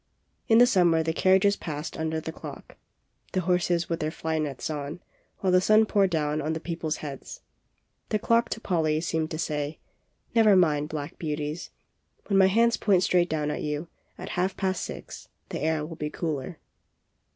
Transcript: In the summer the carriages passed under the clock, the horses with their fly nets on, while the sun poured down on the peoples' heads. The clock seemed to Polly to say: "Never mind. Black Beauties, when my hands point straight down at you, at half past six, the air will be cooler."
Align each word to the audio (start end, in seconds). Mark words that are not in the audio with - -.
In 0.47 0.57
the 0.57 0.65
summer 0.65 1.03
the 1.03 1.13
carriages 1.13 1.55
passed 1.55 1.95
under 1.95 2.19
the 2.19 2.31
clock, 2.31 2.75
the 3.33 3.41
horses 3.41 3.87
with 3.87 3.99
their 3.99 4.09
fly 4.09 4.39
nets 4.39 4.67
on, 4.67 4.99
while 5.41 5.51
the 5.53 5.61
sun 5.61 5.85
poured 5.85 6.09
down 6.09 6.41
on 6.41 6.53
the 6.53 6.59
peoples' 6.59 6.97
heads. 7.05 7.41
The 8.09 8.17
clock 8.17 8.45
seemed 8.51 8.51
to 8.53 8.61
Polly 8.61 8.99
to 8.99 9.37
say: 9.37 9.77
"Never 10.33 10.55
mind. 10.55 10.89
Black 10.89 11.19
Beauties, 11.19 11.69
when 12.25 12.39
my 12.39 12.47
hands 12.47 12.77
point 12.77 13.03
straight 13.03 13.29
down 13.29 13.51
at 13.51 13.61
you, 13.61 13.89
at 14.17 14.29
half 14.29 14.57
past 14.57 14.81
six, 14.83 15.29
the 15.49 15.59
air 15.61 15.85
will 15.85 15.97
be 15.97 16.09
cooler." 16.09 16.57